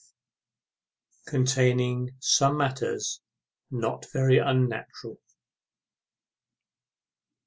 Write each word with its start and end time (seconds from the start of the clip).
_Containing 1.29 2.15
some 2.19 2.57
matters 2.57 3.21
not 3.69 4.07
very 4.11 4.39
unnatural. 4.39 5.19